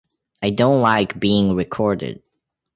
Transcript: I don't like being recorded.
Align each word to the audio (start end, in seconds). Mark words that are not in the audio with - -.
I 0.41 0.49
don't 0.49 0.81
like 0.81 1.19
being 1.19 1.55
recorded. 1.55 2.23